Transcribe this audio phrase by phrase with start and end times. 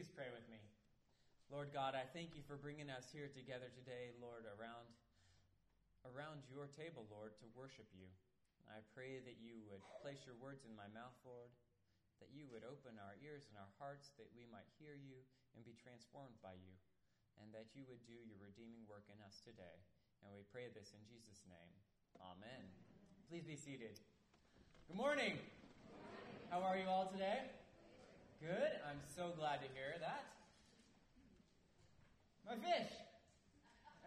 [0.00, 0.56] Please pray with me.
[1.52, 4.88] Lord God, I thank you for bringing us here together today, Lord, around
[6.08, 8.08] around your table, Lord, to worship you.
[8.64, 11.52] I pray that you would place your words in my mouth, Lord,
[12.16, 15.20] that you would open our ears and our hearts that we might hear you
[15.52, 16.72] and be transformed by you,
[17.36, 19.84] and that you would do your redeeming work in us today.
[20.24, 21.76] And we pray this in Jesus' name.
[22.24, 22.72] Amen.
[23.28, 24.00] Please be seated.
[24.88, 25.36] Good morning.
[26.48, 27.59] How are you all today?
[28.40, 28.72] Good.
[28.88, 30.24] I'm so glad to hear that.
[32.48, 32.88] My fish.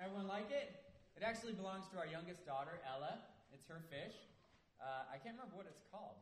[0.02, 0.74] Everyone like it?
[1.14, 3.22] It actually belongs to our youngest daughter, Ella.
[3.54, 4.18] It's her fish.
[4.82, 6.18] Uh, I can't remember what it's called.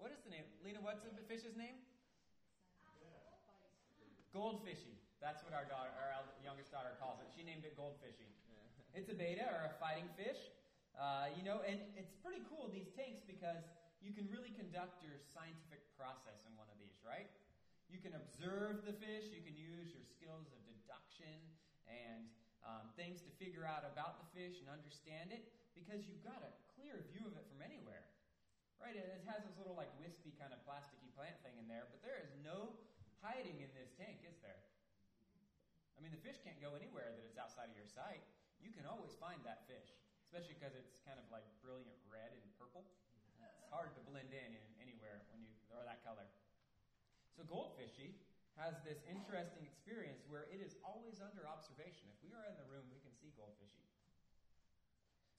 [0.00, 0.48] What is the name?
[0.64, 1.76] Lena, what's the fish's name?
[4.32, 4.96] Goldfishy.
[5.20, 7.28] That's what our daughter, our youngest daughter calls it.
[7.36, 8.32] She named it goldfishy.
[8.96, 10.40] It's a betta or a fighting fish.
[10.96, 13.60] Uh, you know, and it's pretty cool, these tanks, because
[14.04, 17.28] you can really conduct your scientific process in one of these, right?
[17.86, 21.38] You can observe the fish, you can use your skills of deduction
[21.86, 22.26] and
[22.66, 25.46] um, things to figure out about the fish and understand it
[25.78, 28.02] because you've got a clear view of it from anywhere.
[28.82, 28.98] Right?
[28.98, 32.18] It has this little like wispy kind of plasticky plant thing in there, but there
[32.20, 32.76] is no
[33.24, 34.60] hiding in this tank, is there?
[35.96, 38.20] I mean, the fish can't go anywhere that it's outside of your sight.
[38.60, 39.96] You can always find that fish,
[40.28, 42.84] especially because it's kind of like brilliant red and purple.
[43.76, 46.24] Hard to blend in, in anywhere when you are that color.
[47.36, 48.16] So goldfishy
[48.56, 52.08] has this interesting experience where it is always under observation.
[52.08, 53.84] If we are in the room, we can see goldfishy.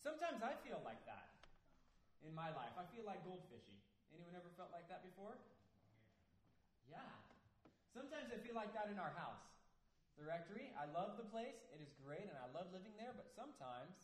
[0.06, 1.34] Sometimes I feel like that
[2.22, 2.78] in my life.
[2.78, 3.74] I feel like goldfishy.
[4.14, 5.34] Anyone ever felt like that before?
[6.86, 7.10] Yeah.
[7.90, 9.50] Sometimes I feel like that in our house.
[10.14, 11.58] The rectory, I love the place.
[11.74, 13.98] It is great and I love living there, but sometimes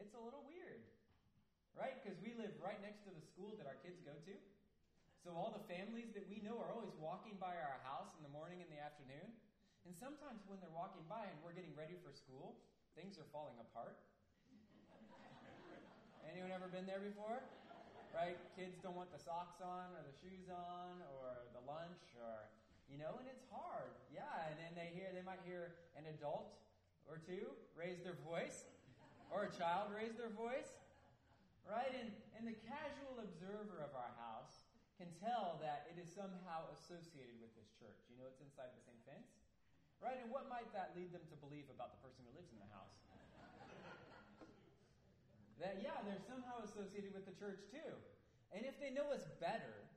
[0.00, 0.95] it's a little weird
[1.76, 1.94] right?
[2.00, 4.34] Because we live right next to the school that our kids go to.
[5.20, 8.32] So all the families that we know are always walking by our house in the
[8.32, 9.28] morning and the afternoon.
[9.84, 12.58] And sometimes when they're walking by and we're getting ready for school,
[12.96, 14.00] things are falling apart.
[16.32, 17.44] Anyone ever been there before?
[18.16, 18.40] Right?
[18.56, 22.48] Kids don't want the socks on or the shoes on or the lunch or
[22.86, 23.98] you know, and it's hard.
[24.14, 26.54] Yeah, and then they hear they might hear an adult
[27.10, 28.62] or two raise their voice
[29.30, 30.85] or a child raise their voice
[31.66, 31.90] right?
[31.98, 34.66] And, and the casual observer of our house
[34.96, 38.00] can tell that it is somehow associated with this church.
[38.08, 39.28] You know, it's inside the same fence,
[40.00, 40.16] right?
[40.16, 42.70] And what might that lead them to believe about the person who lives in the
[42.72, 42.96] house?
[45.56, 47.92] that, yeah, they're somehow associated with the church too.
[48.52, 49.88] And if they know us better,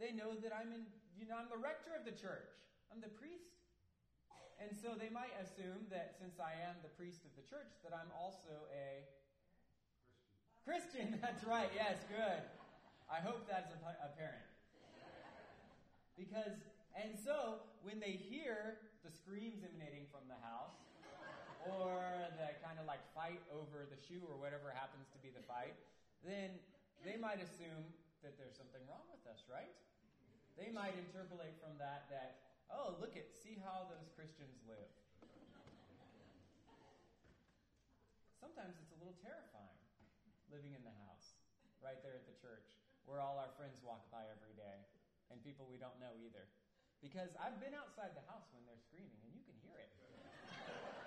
[0.00, 2.48] they know that I'm in, you know, I'm the rector of the church.
[2.88, 3.60] I'm the priest.
[4.60, 7.92] And so they might assume that since I am the priest of the church, that
[7.92, 9.04] I'm also a
[10.62, 11.66] Christian, that's right.
[11.74, 12.42] Yes, good.
[13.10, 14.46] I hope that's apparent.
[16.14, 16.54] Because,
[16.94, 20.78] and so, when they hear the screams emanating from the house,
[21.66, 21.94] or
[22.38, 25.74] the kind of like fight over the shoe or whatever happens to be the fight,
[26.26, 26.58] then
[27.06, 27.86] they might assume
[28.22, 29.70] that there's something wrong with us, right?
[30.58, 34.90] They might interpolate from that that, oh, look at, see how those Christians live.
[38.38, 39.71] Sometimes it's a little terrifying
[40.52, 41.40] living in the house,
[41.80, 42.76] right there at the church,
[43.08, 44.84] where all our friends walk by every day,
[45.32, 46.44] and people we don't know either.
[47.00, 49.90] Because I've been outside the house when they're screaming, and you can hear it.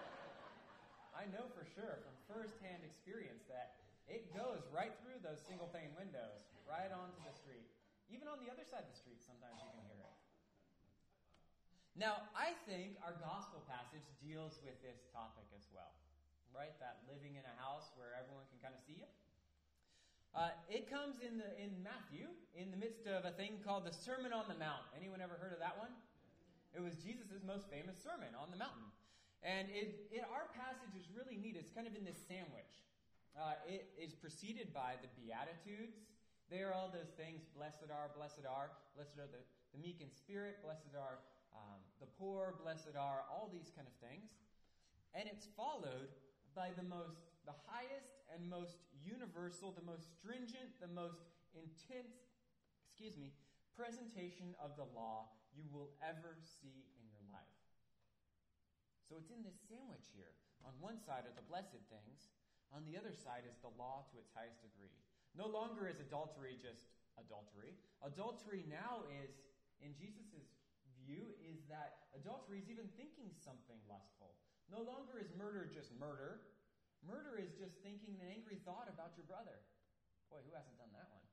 [1.21, 3.79] I know for sure from firsthand experience that
[4.09, 7.69] it goes right through those single pane windows, right onto the street.
[8.11, 10.13] Even on the other side of the street, sometimes you can hear it.
[11.95, 15.95] Now, I think our gospel passage deals with this topic as well,
[16.51, 16.75] right?
[16.83, 19.07] That living in a house where everyone can kind of see you.
[20.35, 22.27] Uh, it comes in the in Matthew
[22.59, 24.83] in the midst of a thing called the Sermon on the Mount.
[24.91, 25.95] Anyone ever heard of that one?
[26.75, 28.91] It was Jesus' most famous sermon on the mountain,
[29.47, 31.55] and it, it our passage is really neat.
[31.55, 32.83] It's kind of in this sandwich.
[33.31, 36.03] Uh, it is preceded by the Beatitudes.
[36.51, 37.47] They are all those things.
[37.55, 39.39] Blessed are, blessed are, blessed are the,
[39.71, 41.23] the meek in spirit, blessed are
[41.55, 44.35] um, the poor, blessed are all these kind of things.
[45.15, 46.11] And it's followed
[46.55, 51.21] by the most, the highest and most universal, the most stringent, the most
[51.53, 52.17] intense,
[52.89, 53.33] excuse me,
[53.77, 57.57] presentation of the law you will ever see in your life.
[59.07, 60.33] So it's in this sandwich here.
[60.65, 62.33] On one side are the blessed things,
[62.73, 64.97] on the other side is the law to its highest degree.
[65.37, 66.89] No longer is adultery just
[67.21, 67.77] adultery.
[68.01, 69.31] Adultery now is,
[69.83, 70.49] in Jesus'
[70.97, 74.33] view, is that adultery is even thinking something lustful.
[74.71, 76.41] No longer is murder just murder.
[77.05, 79.61] Murder is just thinking an angry thought about your brother.
[80.29, 81.25] Boy, who hasn't done that one?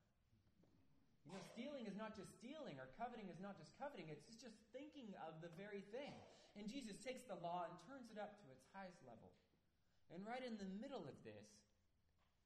[1.24, 4.58] You know, stealing is not just stealing, or coveting is not just coveting, it's just
[4.74, 6.12] thinking of the very thing.
[6.58, 9.32] And Jesus takes the law and turns it up to its highest level.
[10.12, 11.48] And right in the middle of this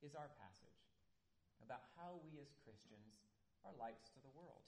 [0.04, 0.86] is our passage
[1.58, 3.26] about how we as Christians
[3.66, 4.62] are lights to the world.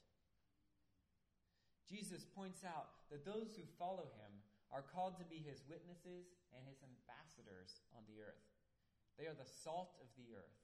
[1.87, 4.33] Jesus points out that those who follow him
[4.69, 8.45] are called to be his witnesses and his ambassadors on the earth.
[9.17, 10.61] They are the salt of the earth.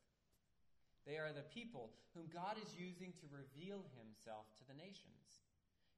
[1.09, 5.45] They are the people whom God is using to reveal himself to the nations.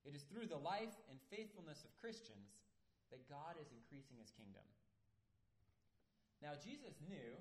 [0.02, 2.62] It is through the life and faithfulness of Christians
[3.10, 4.66] that God is increasing his kingdom.
[6.42, 7.38] Now, Jesus knew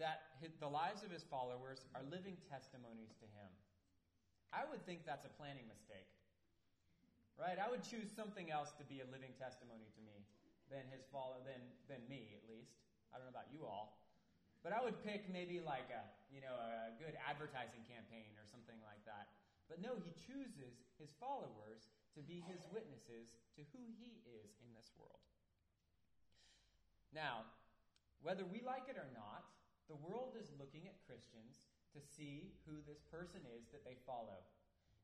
[0.00, 3.52] that the lives of his followers are living testimonies to him.
[4.52, 6.08] I would think that's a planning mistake.
[7.42, 7.58] Right?
[7.58, 10.22] I would choose something else to be a living testimony to me
[10.70, 11.58] than his follow than
[11.90, 12.78] than me at least.
[13.10, 13.98] I don't know about you all.
[14.62, 18.78] But I would pick maybe like a, you know, a good advertising campaign or something
[18.86, 19.34] like that.
[19.66, 24.70] But no, he chooses his followers to be his witnesses to who he is in
[24.78, 25.26] this world.
[27.10, 27.42] Now,
[28.22, 29.50] whether we like it or not,
[29.90, 34.46] the world is looking at Christians to see who this person is that they follow.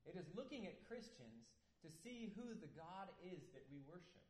[0.06, 1.50] It is looking at Christians
[1.82, 4.24] to see who the God is that we worship.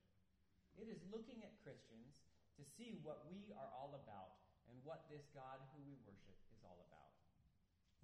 [0.77, 2.23] It is looking at Christians
[2.61, 6.61] to see what we are all about and what this God who we worship is
[6.62, 7.11] all about.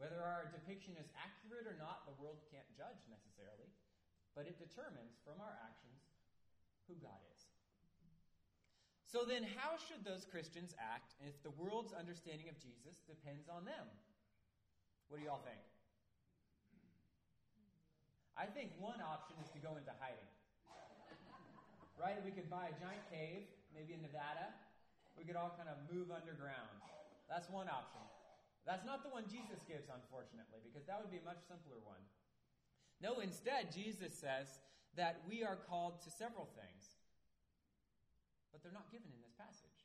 [0.01, 3.71] Whether our depiction is accurate or not, the world can't judge necessarily,
[4.35, 6.03] but it determines from our actions
[6.91, 7.47] who God is.
[9.07, 13.63] So then, how should those Christians act if the world's understanding of Jesus depends on
[13.63, 13.87] them?
[15.07, 15.63] What do y'all think?
[18.35, 20.31] I think one option is to go into hiding.
[21.95, 22.19] Right?
[22.27, 24.51] We could buy a giant cave, maybe in Nevada,
[25.15, 26.75] we could all kind of move underground.
[27.31, 28.03] That's one option.
[28.67, 32.01] That's not the one Jesus gives, unfortunately, because that would be a much simpler one.
[32.99, 34.49] No, instead, Jesus says
[34.97, 36.97] that we are called to several things,
[38.51, 39.85] but they're not given in this passage.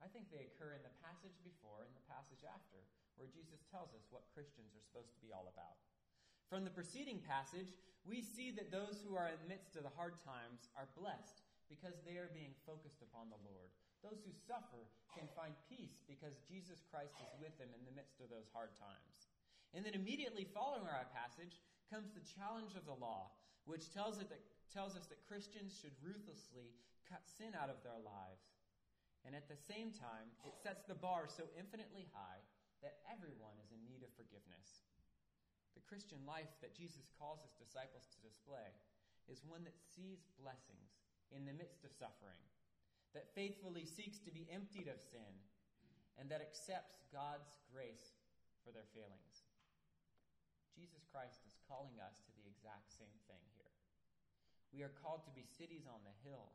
[0.00, 2.80] I think they occur in the passage before and the passage after,
[3.18, 5.76] where Jesus tells us what Christians are supposed to be all about.
[6.50, 7.70] From the preceding passage,
[8.02, 11.46] we see that those who are in the midst of the hard times are blessed
[11.70, 13.70] because they are being focused upon the Lord.
[14.02, 18.18] Those who suffer can find peace because Jesus Christ is with them in the midst
[18.18, 19.30] of those hard times.
[19.70, 23.30] And then immediately following our passage comes the challenge of the law,
[23.70, 24.42] which tells, it that,
[24.74, 26.74] tells us that Christians should ruthlessly
[27.06, 28.58] cut sin out of their lives.
[29.22, 32.42] And at the same time, it sets the bar so infinitely high
[32.82, 34.90] that everyone is in need of forgiveness.
[35.90, 38.70] Christian life that Jesus calls his disciples to display
[39.26, 41.02] is one that sees blessings
[41.34, 42.38] in the midst of suffering
[43.14, 45.34] that faithfully seeks to be emptied of sin,
[46.18, 48.14] and that accepts God's grace
[48.62, 49.50] for their failings.
[50.70, 53.74] Jesus Christ is calling us to the exact same thing here.
[54.70, 56.54] We are called to be cities on the hill,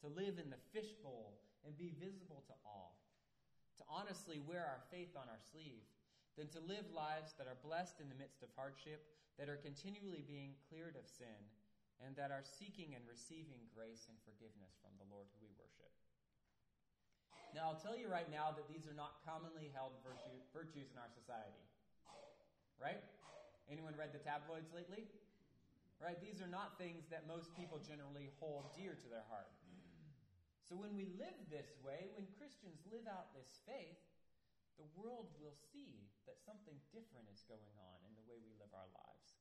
[0.00, 2.96] to live in the fishbowl and be visible to all,
[3.76, 5.84] to honestly wear our faith on our sleeve,
[6.38, 9.02] than to live lives that are blessed in the midst of hardship,
[9.38, 11.38] that are continually being cleared of sin,
[12.00, 15.92] and that are seeking and receiving grace and forgiveness from the Lord who we worship.
[17.52, 20.96] Now, I'll tell you right now that these are not commonly held virtue, virtues in
[20.96, 21.60] our society.
[22.78, 23.02] Right?
[23.68, 25.10] Anyone read the tabloids lately?
[26.00, 26.16] Right?
[26.22, 29.50] These are not things that most people generally hold dear to their heart.
[30.64, 33.98] So when we live this way, when Christians live out this faith,
[34.80, 38.72] the world will see that something different is going on in the way we live
[38.72, 39.36] our lives.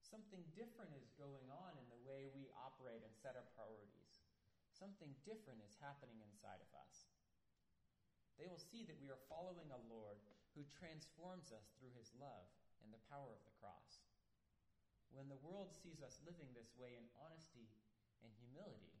[0.00, 4.24] Something different is going on in the way we operate and set our priorities.
[4.72, 7.12] Something different is happening inside of us.
[8.40, 10.16] They will see that we are following a Lord
[10.56, 12.48] who transforms us through his love
[12.80, 14.00] and the power of the cross.
[15.12, 17.68] When the world sees us living this way in honesty
[18.24, 18.96] and humility,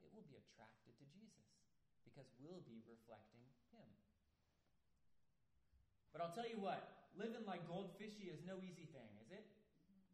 [0.00, 1.60] it will be attracted to Jesus
[2.08, 3.88] because we'll be reflecting him.
[6.14, 9.42] But I'll tell you what, living like goldfishy is no easy thing, is it?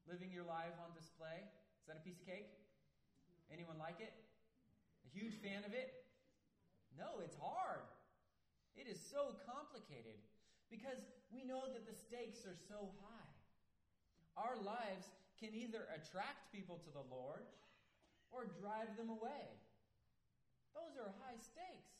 [0.09, 1.45] Living your life on display?
[1.45, 2.49] Is that a piece of cake?
[3.53, 4.17] Anyone like it?
[5.05, 5.93] A huge fan of it?
[6.97, 7.85] No, it's hard.
[8.81, 10.17] It is so complicated
[10.73, 13.35] because we know that the stakes are so high.
[14.41, 15.05] Our lives
[15.37, 17.45] can either attract people to the Lord
[18.33, 19.53] or drive them away.
[20.73, 21.93] Those are high stakes.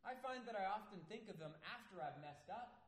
[0.00, 2.87] I find that I often think of them after I've messed up,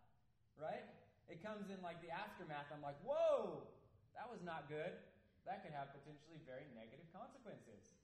[0.61, 0.85] right?
[1.27, 2.69] It comes in like the aftermath.
[2.69, 3.65] I'm like, whoa,
[4.13, 4.93] that was not good.
[5.49, 7.97] That could have potentially very negative consequences.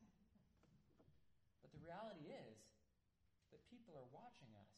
[1.60, 2.56] But the reality is
[3.52, 4.72] that people are watching us.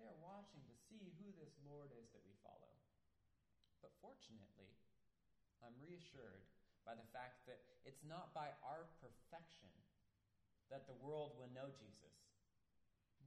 [0.00, 2.72] They are watching to see who this Lord is that we follow.
[3.84, 4.72] But fortunately,
[5.60, 6.48] I'm reassured
[6.88, 9.72] by the fact that it's not by our perfection
[10.70, 12.16] that the world will know Jesus.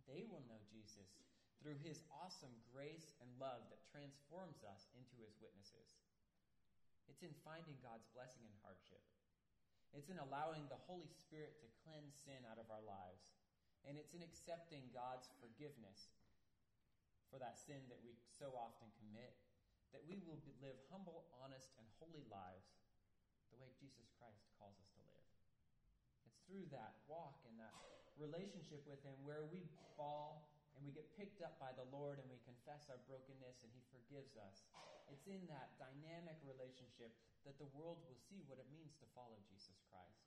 [0.07, 1.11] They will know Jesus
[1.59, 5.99] through his awesome grace and love that transforms us into his witnesses.
[7.11, 9.03] It's in finding God's blessing in hardship.
[9.91, 13.35] It's in allowing the Holy Spirit to cleanse sin out of our lives.
[13.83, 16.13] And it's in accepting God's forgiveness
[17.27, 19.33] for that sin that we so often commit
[19.93, 22.77] that we will live humble, honest, and holy lives
[23.49, 25.27] the way Jesus Christ calls us to live.
[26.29, 27.73] It's through that walk and that
[28.21, 29.65] relationship with Him where we
[29.97, 30.48] fall
[30.79, 33.83] and we get picked up by the Lord and we confess our brokenness and He
[33.91, 34.63] forgives us.
[35.11, 37.11] It's in that dynamic relationship
[37.43, 40.23] that the world will see what it means to follow Jesus Christ.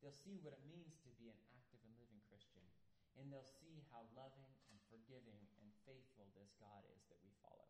[0.00, 2.64] They'll see what it means to be an active and living Christian.
[3.20, 7.68] And they'll see how loving and forgiving and faithful this God is that we follow.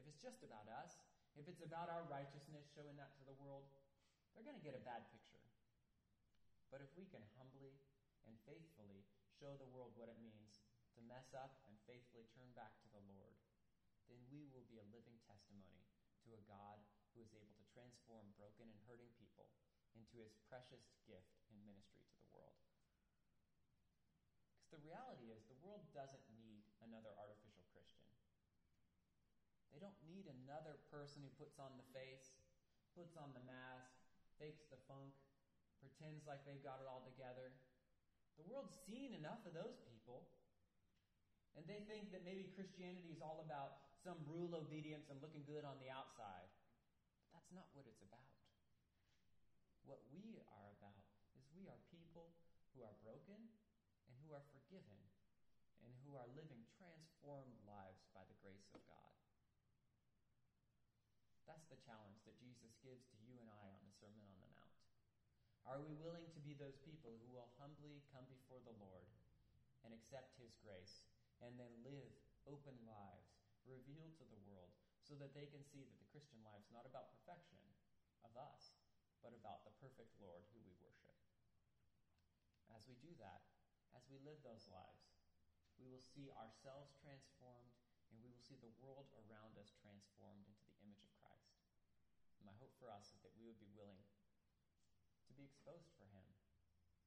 [0.00, 0.96] If it's just about us,
[1.36, 3.68] if it's about our righteousness, showing that to the world,
[4.32, 5.44] they're going to get a bad picture.
[6.72, 7.76] But if we can humbly
[8.24, 9.04] and faithfully
[9.36, 10.45] show the world what it means
[10.96, 13.36] to mess up and faithfully turn back to the Lord,
[14.08, 15.84] then we will be a living testimony
[16.24, 16.80] to a God
[17.12, 19.52] who is able to transform broken and hurting people
[19.92, 22.56] into his precious gift in ministry to the world.
[24.60, 28.12] Because the reality is, the world doesn't need another artificial Christian.
[29.72, 32.32] They don't need another person who puts on the face,
[32.96, 33.92] puts on the mask,
[34.40, 35.12] fakes the funk,
[35.80, 37.52] pretends like they've got it all together.
[38.36, 40.28] The world's seen enough of those people.
[41.56, 45.64] And they think that maybe Christianity is all about some rule obedience and looking good
[45.64, 46.52] on the outside.
[47.24, 48.28] But that's not what it's about.
[49.88, 52.28] What we are about is we are people
[52.76, 55.00] who are broken and who are forgiven
[55.80, 59.14] and who are living transformed lives by the grace of God.
[61.48, 64.50] That's the challenge that Jesus gives to you and I on the Sermon on the
[64.52, 64.74] Mount.
[65.64, 69.06] Are we willing to be those people who will humbly come before the Lord
[69.86, 71.05] and accept His grace
[71.44, 72.16] and then live
[72.46, 76.62] open lives revealed to the world so that they can see that the Christian life
[76.62, 77.62] is not about perfection
[78.26, 78.74] of us,
[79.22, 81.14] but about the perfect Lord who we worship?
[82.74, 83.46] As we do that,
[83.94, 85.14] as we live those lives,
[85.78, 87.74] we will see ourselves transformed
[88.10, 91.58] and we will see the world around us transformed into the image of Christ.
[92.38, 94.06] And my hope for us is that we would be willing
[95.26, 96.26] to be exposed for Him.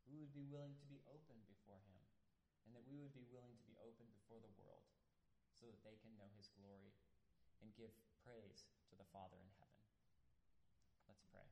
[0.04, 2.09] We would be willing to be open before Him.
[2.70, 4.86] And that we would be willing to be open before the world
[5.58, 6.94] so that they can know His glory
[7.66, 7.90] and give
[8.22, 9.82] praise to the Father in heaven.
[11.10, 11.50] Let's pray.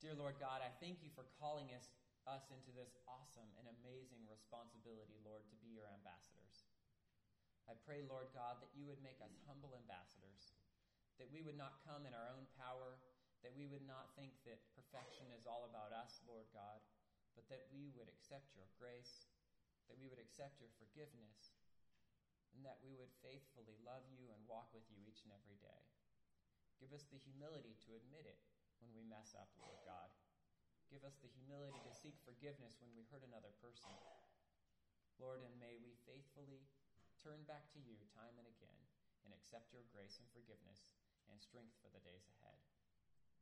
[0.00, 1.92] Dear Lord God, I thank you for calling us,
[2.24, 6.64] us into this awesome and amazing responsibility, Lord, to be your ambassadors.
[7.68, 10.56] I pray, Lord God, that you would make us humble ambassadors,
[11.20, 12.96] that we would not come in our own power,
[13.44, 16.80] that we would not think that perfection is all about us, Lord God,
[17.34, 19.25] but that we would accept your grace,
[19.88, 21.54] that we would accept your forgiveness,
[22.56, 25.82] and that we would faithfully love you and walk with you each and every day.
[26.80, 28.40] Give us the humility to admit it
[28.80, 30.12] when we mess up, Lord God.
[30.92, 33.90] Give us the humility to seek forgiveness when we hurt another person.
[35.18, 36.68] Lord, and may we faithfully
[37.18, 38.80] turn back to you time and again
[39.24, 40.86] and accept your grace and forgiveness
[41.26, 42.60] and strength for the days ahead.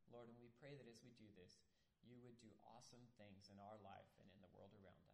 [0.09, 1.61] Lord, and we pray that as we do this,
[2.01, 5.14] you would do awesome things in our life and in the world around us.